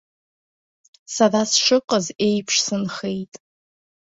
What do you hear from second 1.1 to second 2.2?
Сара сшыҟаз